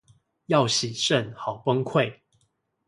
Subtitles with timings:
[0.47, 2.17] 要洗腎好崩潰